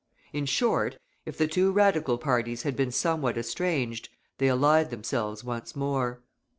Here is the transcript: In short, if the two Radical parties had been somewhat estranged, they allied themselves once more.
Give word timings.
In 0.33 0.47
short, 0.47 0.97
if 1.27 1.37
the 1.37 1.45
two 1.47 1.71
Radical 1.71 2.17
parties 2.17 2.63
had 2.63 2.75
been 2.75 2.91
somewhat 2.91 3.37
estranged, 3.37 4.09
they 4.39 4.47
allied 4.47 4.89
themselves 4.89 5.43
once 5.43 5.75
more. 5.75 6.23